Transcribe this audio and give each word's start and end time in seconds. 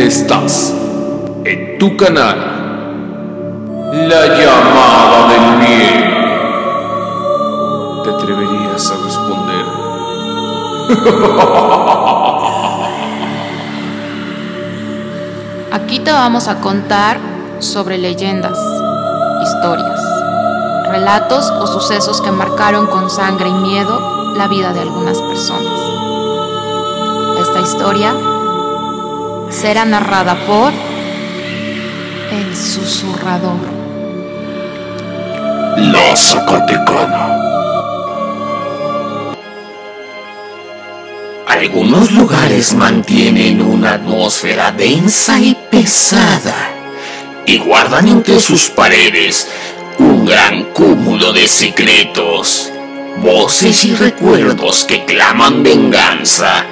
Estás 0.00 0.72
en 1.44 1.78
tu 1.78 1.94
canal. 1.94 2.36
La 4.08 4.26
llamada 4.28 5.28
del 5.28 5.58
miedo. 5.58 6.08
¿Te 8.04 8.10
atreverías 8.10 8.90
a 8.90 8.94
responder? 9.04 9.66
Aquí 15.72 15.98
te 15.98 16.12
vamos 16.12 16.48
a 16.48 16.62
contar 16.62 17.18
sobre 17.58 17.98
leyendas, 17.98 18.58
historias, 19.42 20.00
relatos 20.88 21.50
o 21.50 21.66
sucesos 21.66 22.22
que 22.22 22.30
marcaron 22.30 22.86
con 22.86 23.10
sangre 23.10 23.50
y 23.50 23.54
miedo 23.54 24.32
la 24.34 24.48
vida 24.48 24.72
de 24.72 24.80
algunas 24.80 25.20
personas. 25.20 25.78
Esta 27.38 27.60
historia 27.60 28.14
será 29.50 29.84
narrada 29.84 30.34
por 30.46 30.72
el 32.32 32.56
susurrador. 32.56 33.58
La 35.76 36.16
Zacatecana. 36.16 37.36
Algunos 41.48 42.12
lugares 42.12 42.74
mantienen 42.74 43.60
una 43.60 43.94
atmósfera 43.94 44.70
densa 44.70 45.38
y 45.38 45.56
pesada 45.70 46.70
y 47.44 47.58
guardan 47.58 48.08
entre 48.08 48.38
sus 48.38 48.70
paredes 48.70 49.48
un 49.98 50.24
gran 50.24 50.64
cúmulo 50.72 51.32
de 51.32 51.48
secretos, 51.48 52.72
voces 53.18 53.84
y 53.84 53.94
recuerdos 53.94 54.84
que 54.84 55.04
claman 55.04 55.62
venganza. 55.62 56.64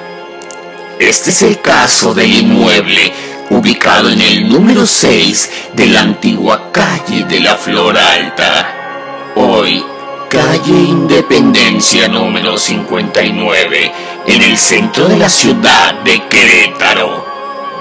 Este 0.99 1.29
es 1.29 1.41
el 1.43 1.61
caso 1.61 2.13
del 2.13 2.29
inmueble 2.29 3.13
ubicado 3.51 4.09
en 4.09 4.19
el 4.19 4.49
número 4.49 4.85
6 4.85 5.49
de 5.73 5.87
la 5.87 6.01
antigua 6.01 6.73
calle 6.73 7.23
de 7.23 7.39
la 7.39 7.55
Flor 7.55 7.97
Alta. 7.97 9.31
Hoy, 9.37 9.81
calle 10.29 10.73
Independencia 10.73 12.09
número 12.09 12.57
59, 12.57 13.93
en 14.27 14.41
el 14.41 14.57
centro 14.57 15.07
de 15.07 15.15
la 15.15 15.29
ciudad 15.29 15.93
de 16.03 16.21
Querétaro, 16.27 17.25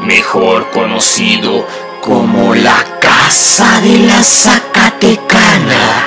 mejor 0.03 0.71
conocido 0.71 1.67
como 2.01 2.55
la 2.55 2.87
Casa 3.01 3.81
de 3.81 3.99
la 3.99 4.23
Zacatecana. 4.23 6.05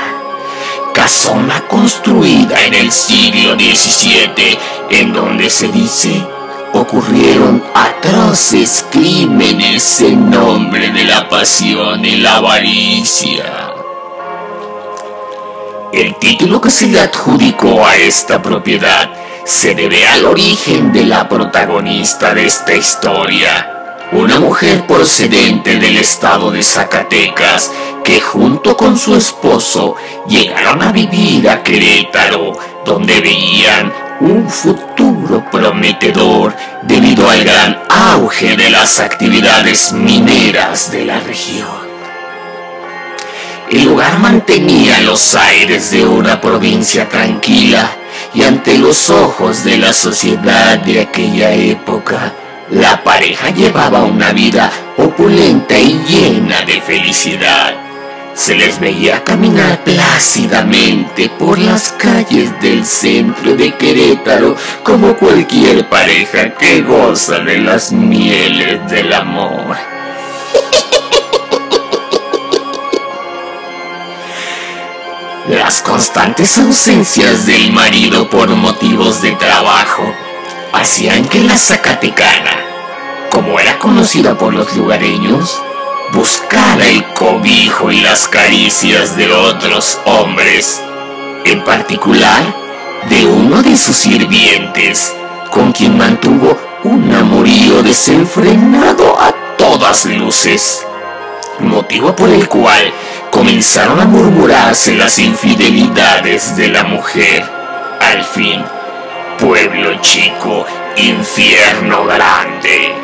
Casona 0.93 1.67
construida 1.67 2.65
en 2.65 2.73
el 2.73 2.89
siglo 2.89 3.55
XVII, 3.55 4.57
en 4.91 5.11
donde 5.11 5.49
se 5.49 5.67
dice 5.67 6.25
ocurrieron 6.73 7.63
atroces 7.73 8.85
crímenes 8.89 10.01
en 10.01 10.29
nombre 10.29 10.89
de 10.91 11.03
la 11.03 11.27
pasión 11.27 12.03
y 12.05 12.17
la 12.17 12.37
avaricia. 12.37 13.73
El 15.91 16.15
título 16.15 16.61
que 16.61 16.71
se 16.71 16.87
le 16.87 17.01
adjudicó 17.01 17.85
a 17.85 17.97
esta 17.97 18.41
propiedad 18.41 19.11
se 19.43 19.75
debe 19.75 20.07
al 20.07 20.25
origen 20.25 20.93
de 20.93 21.03
la 21.03 21.27
protagonista 21.27 22.33
de 22.33 22.45
esta 22.45 22.73
historia, 22.73 23.97
una 24.13 24.39
mujer 24.39 24.85
procedente 24.87 25.79
del 25.79 25.97
estado 25.97 26.51
de 26.51 26.63
Zacatecas 26.63 27.71
que 28.03 28.21
junto 28.21 28.77
con 28.77 28.97
su 28.97 29.15
esposo 29.15 29.95
llegaron 30.27 30.81
a 30.81 30.91
vivir 30.91 31.49
a 31.49 31.61
Querétaro, 31.61 32.53
donde 32.85 33.19
veían 33.19 33.91
un 34.21 34.49
futuro 34.49 34.90
prometedor 35.51 36.55
debido 36.83 37.29
al 37.29 37.43
gran 37.43 37.79
auge 37.89 38.55
de 38.55 38.69
las 38.69 38.99
actividades 38.99 39.93
mineras 39.93 40.91
de 40.91 41.05
la 41.05 41.19
región. 41.19 41.81
El 43.69 43.85
lugar 43.85 44.19
mantenía 44.19 44.99
los 45.01 45.33
aires 45.35 45.91
de 45.91 46.05
una 46.05 46.41
provincia 46.41 47.07
tranquila 47.07 47.89
y 48.33 48.43
ante 48.43 48.77
los 48.77 49.09
ojos 49.09 49.63
de 49.63 49.77
la 49.77 49.93
sociedad 49.93 50.77
de 50.79 51.01
aquella 51.01 51.51
época, 51.51 52.33
la 52.69 53.03
pareja 53.03 53.49
llevaba 53.49 54.03
una 54.03 54.31
vida 54.31 54.71
opulenta 54.97 55.77
y 55.77 56.01
llena 56.07 56.61
de 56.61 56.81
felicidad. 56.81 57.80
Se 58.33 58.55
les 58.55 58.79
veía 58.79 59.23
caminar 59.23 59.83
plácidamente 59.83 61.29
por 61.37 61.59
las 61.59 61.91
calles 61.91 62.59
del 62.61 62.85
centro 62.85 63.55
de 63.55 63.75
Querétaro 63.75 64.55
como 64.83 65.15
cualquier 65.15 65.87
pareja 65.89 66.55
que 66.55 66.81
goza 66.81 67.39
de 67.39 67.59
las 67.59 67.91
mieles 67.91 68.89
del 68.89 69.13
amor. 69.13 69.77
Las 75.49 75.81
constantes 75.81 76.57
ausencias 76.57 77.45
del 77.45 77.73
marido 77.73 78.29
por 78.29 78.49
motivos 78.49 79.21
de 79.21 79.31
trabajo 79.33 80.03
hacían 80.71 81.25
que 81.25 81.41
la 81.41 81.57
Zacatecana, 81.57 82.63
como 83.29 83.59
era 83.59 83.77
conocida 83.77 84.37
por 84.37 84.53
los 84.53 84.75
lugareños, 84.75 85.61
buscara 86.11 86.85
el 86.87 87.03
cobijo 87.13 87.91
y 87.91 88.01
las 88.01 88.27
caricias 88.27 89.15
de 89.15 89.31
otros 89.31 89.99
hombres, 90.05 90.81
en 91.45 91.63
particular 91.63 92.43
de 93.09 93.25
uno 93.25 93.63
de 93.63 93.77
sus 93.77 93.95
sirvientes, 93.95 95.15
con 95.49 95.71
quien 95.71 95.97
mantuvo 95.97 96.57
un 96.83 97.13
amorío 97.13 97.81
desenfrenado 97.81 99.19
a 99.19 99.31
todas 99.57 100.05
luces, 100.05 100.85
motivo 101.59 102.15
por 102.15 102.29
el 102.29 102.47
cual 102.47 102.91
comenzaron 103.29 103.99
a 103.99 104.05
murmurarse 104.05 104.95
las 104.95 105.17
infidelidades 105.19 106.55
de 106.57 106.67
la 106.67 106.83
mujer. 106.83 107.43
Al 108.01 108.23
fin, 108.23 108.63
pueblo 109.39 109.99
chico, 110.01 110.65
infierno 110.97 112.05
grande. 112.05 113.00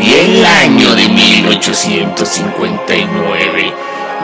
Corría 0.00 0.22
el 0.22 0.44
año 0.46 0.94
de 0.94 1.10
1859. 1.10 3.74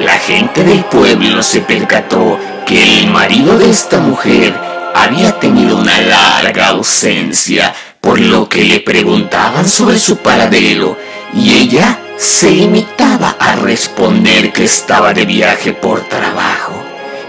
La 0.00 0.14
gente 0.14 0.64
del 0.64 0.82
pueblo 0.86 1.42
se 1.42 1.60
percató 1.60 2.38
que 2.64 3.00
el 3.00 3.10
marido 3.10 3.58
de 3.58 3.68
esta 3.68 3.98
mujer 3.98 4.58
había 4.94 5.38
tenido 5.38 5.76
una 5.76 6.00
larga 6.00 6.68
ausencia, 6.68 7.74
por 8.00 8.18
lo 8.18 8.48
que 8.48 8.64
le 8.64 8.80
preguntaban 8.80 9.68
sobre 9.68 9.98
su 9.98 10.16
paradero 10.16 10.96
y 11.34 11.52
ella 11.52 11.98
se 12.16 12.52
limitaba 12.52 13.36
a 13.38 13.56
responder 13.56 14.54
que 14.54 14.64
estaba 14.64 15.12
de 15.12 15.26
viaje 15.26 15.74
por 15.74 16.08
trabajo, 16.08 16.82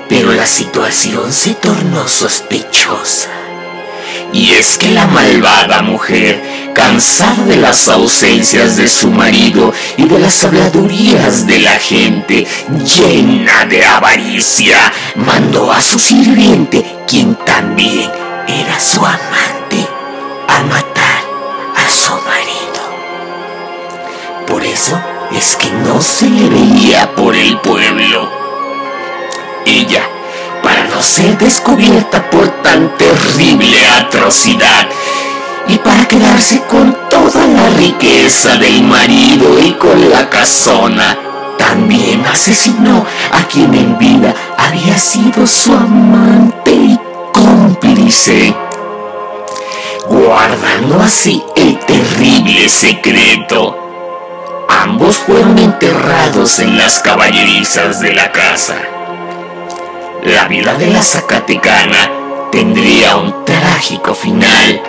pero 0.07 0.31
la 0.31 0.45
situación 0.45 1.33
se 1.33 1.55
tornó 1.55 2.07
sospechosa. 2.07 3.27
Y 4.33 4.51
es 4.51 4.77
que 4.77 4.89
la 4.89 5.07
malvada 5.07 5.81
mujer, 5.81 6.71
cansada 6.73 7.43
de 7.45 7.57
las 7.57 7.87
ausencias 7.87 8.77
de 8.77 8.87
su 8.87 9.09
marido 9.09 9.73
y 9.97 10.03
de 10.03 10.19
las 10.19 10.43
habladurías 10.43 11.47
de 11.47 11.59
la 11.59 11.79
gente, 11.79 12.45
llena 12.83 13.65
de 13.65 13.85
avaricia, 13.85 14.91
mandó 15.15 15.71
a 15.71 15.81
su 15.81 15.99
sirviente, 15.99 16.85
quien 17.07 17.35
también 17.45 18.11
era 18.47 18.79
su 18.79 18.99
amante, 19.05 19.87
a 20.47 20.63
matar 20.63 21.23
a 21.75 21.89
su 21.89 22.11
marido. 22.11 22.57
Por 24.45 24.63
eso 24.63 25.01
es 25.31 25.55
que 25.55 25.69
no 25.71 26.01
se 26.01 26.29
le 26.29 26.49
veía 26.49 27.13
por 27.15 27.35
el 27.35 27.59
pueblo. 27.59 28.36
Ser 30.99 31.37
descubierta 31.37 32.29
por 32.29 32.47
tan 32.61 32.95
terrible 32.97 33.87
atrocidad, 33.87 34.87
y 35.67 35.77
para 35.77 36.07
quedarse 36.07 36.61
con 36.63 36.95
toda 37.09 37.45
la 37.47 37.69
riqueza 37.77 38.57
del 38.57 38.83
marido 38.83 39.59
y 39.59 39.71
con 39.73 40.09
la 40.09 40.29
casona, 40.29 41.17
también 41.57 42.25
asesinó 42.25 43.05
a 43.31 43.43
quien 43.47 43.73
en 43.73 43.97
vida 43.97 44.33
había 44.57 44.97
sido 44.97 45.45
su 45.47 45.73
amante 45.73 46.71
y 46.71 46.99
cómplice, 47.33 48.55
guardando 50.07 51.01
así 51.01 51.43
el 51.55 51.79
terrible 51.79 52.69
secreto. 52.69 53.77
Ambos 54.67 55.17
fueron 55.17 55.57
enterrados 55.57 56.59
en 56.59 56.77
las 56.77 56.99
caballerizas 56.99 58.01
de 58.01 58.13
la 58.13 58.31
casa. 58.31 58.75
La 60.27 60.45
vida 60.49 60.73
de 60.73 60.87
la 60.87 61.01
Zacatecana 61.01 62.11
tendría 62.51 63.15
un 63.15 63.45
trágico 63.45 64.13
final, 64.13 64.81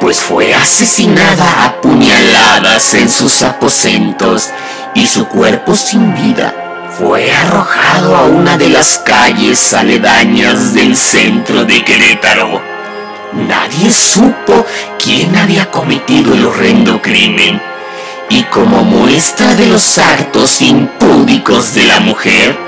pues 0.00 0.18
fue 0.18 0.54
asesinada 0.54 1.66
a 1.66 1.78
puñaladas 1.82 2.94
en 2.94 3.10
sus 3.10 3.42
aposentos 3.42 4.48
y 4.94 5.06
su 5.06 5.28
cuerpo 5.28 5.76
sin 5.76 6.14
vida 6.14 6.88
fue 6.98 7.30
arrojado 7.30 8.16
a 8.16 8.22
una 8.22 8.56
de 8.56 8.70
las 8.70 8.96
calles 8.96 9.74
aledañas 9.74 10.72
del 10.72 10.96
centro 10.96 11.66
de 11.66 11.84
Querétaro. 11.84 12.62
Nadie 13.46 13.90
supo 13.90 14.64
quién 14.98 15.36
había 15.36 15.70
cometido 15.70 16.32
el 16.32 16.46
horrendo 16.46 17.02
crimen 17.02 17.60
y 18.30 18.42
como 18.44 18.84
muestra 18.84 19.54
de 19.54 19.66
los 19.66 19.98
actos 19.98 20.62
impúdicos 20.62 21.74
de 21.74 21.84
la 21.84 22.00
mujer, 22.00 22.58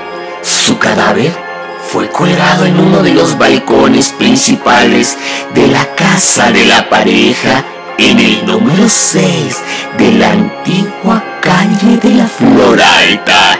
su 0.43 0.77
cadáver 0.77 1.50
fue 1.91 2.09
colgado 2.09 2.65
en 2.65 2.79
uno 2.79 3.03
de 3.03 3.13
los 3.13 3.37
balcones 3.37 4.13
principales 4.13 5.17
de 5.53 5.67
la 5.67 5.85
casa 5.93 6.49
de 6.49 6.63
la 6.63 6.87
pareja 6.87 7.65
en 7.97 8.17
el 8.17 8.45
número 8.45 8.87
6 8.87 9.57
de 9.97 10.11
la 10.13 10.31
antigua 10.31 11.21
calle 11.41 11.97
de 12.01 12.13
la 12.13 12.27
Flor 12.27 12.81
Alta. 12.81 13.59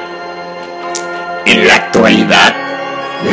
En 1.46 1.68
la 1.68 1.76
actualidad, 1.76 2.56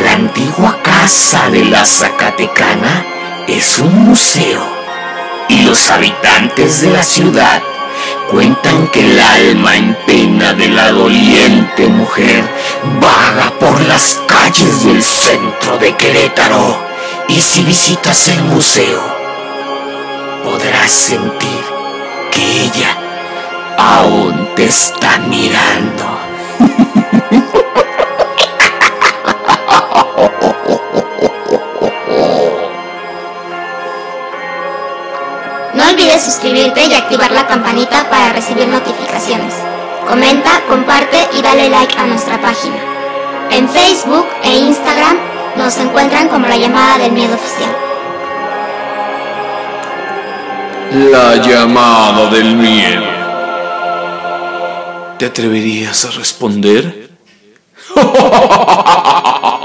la 0.03 0.11
antigua 0.11 0.77
casa 0.83 1.49
de 1.49 1.63
la 1.63 1.85
Zacatecana 1.85 3.05
es 3.47 3.79
un 3.79 4.03
museo 4.03 4.67
y 5.47 5.61
los 5.61 5.89
habitantes 5.91 6.81
de 6.81 6.89
la 6.89 7.03
ciudad 7.03 7.61
cuentan 8.29 8.87
que 8.89 8.99
el 8.99 9.19
alma 9.19 9.75
en 9.75 9.95
pena 10.05 10.53
de 10.53 10.69
la 10.69 10.91
doliente 10.91 11.87
mujer 11.87 12.43
vaga 13.01 13.51
por 13.59 13.79
las 13.81 14.21
calles 14.27 14.83
del 14.83 15.01
centro 15.01 15.77
de 15.77 15.95
Querétaro 15.95 16.77
y 17.27 17.41
si 17.41 17.63
visitas 17.63 18.29
el 18.29 18.43
museo 18.43 19.01
podrás 20.43 20.91
sentir 20.91 21.63
que 22.31 22.65
ella 22.65 22.95
aún 23.77 24.49
te 24.55 24.65
está 24.65 25.19
mirando. 25.19 26.19
olvides 36.09 36.25
suscribirte 36.25 36.85
y 36.85 36.93
activar 36.93 37.31
la 37.31 37.45
campanita 37.47 38.09
para 38.09 38.33
recibir 38.33 38.67
notificaciones. 38.67 39.53
Comenta, 40.07 40.61
comparte 40.67 41.17
y 41.37 41.41
dale 41.41 41.69
like 41.69 41.97
a 41.97 42.07
nuestra 42.07 42.41
página. 42.41 42.77
En 43.51 43.69
Facebook 43.69 44.27
e 44.43 44.57
Instagram 44.57 45.17
nos 45.55 45.77
encuentran 45.77 46.27
como 46.29 46.47
la 46.47 46.57
llamada 46.57 46.97
del 46.97 47.11
miedo 47.11 47.35
oficial. 47.35 47.75
La 51.11 51.35
llamada 51.35 52.29
del 52.31 52.55
miedo. 52.55 53.05
¿Te 55.17 55.25
atreverías 55.27 56.05
a 56.05 56.11
responder? 56.11 57.09